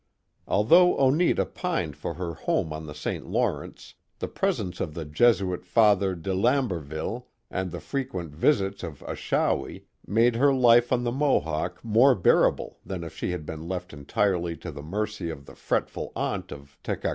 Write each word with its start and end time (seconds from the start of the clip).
Although 0.47 0.97
Oneta 0.97 1.45
pined 1.45 1.95
for 1.95 2.15
her 2.15 2.33
home 2.33 2.73
on 2.73 2.87
the 2.87 2.95
St. 2.95 3.27
Lawrence, 3.27 3.93
the 4.17 4.27
presence 4.27 4.79
of 4.79 4.95
the 4.95 5.05
Jesuit 5.05 5.63
Father 5.63 6.15
De 6.15 6.31
Lamberville 6.33 7.25
and 7.51 7.69
the 7.69 7.79
frequent 7.79 8.33
visits 8.33 8.81
of 8.81 9.03
Achawi 9.03 9.85
made 10.07 10.37
her 10.37 10.51
life 10.55 10.91
on 10.91 11.03
the 11.03 11.11
Mohawk 11.11 11.85
more 11.85 12.15
bearable 12.15 12.79
than 12.83 13.03
if 13.03 13.15
she 13.15 13.29
had 13.29 13.45
been 13.45 13.67
left 13.69 13.93
entirely 13.93 14.57
to 14.57 14.71
the 14.71 14.81
mercy 14.81 15.29
of 15.29 15.45
the 15.45 15.53
fretful 15.53 16.11
aunt 16.15 16.51
of 16.51 16.79
Tekakwitha. 16.83 17.09